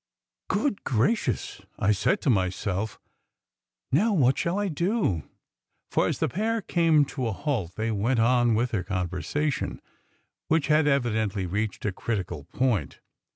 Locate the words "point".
12.45-12.99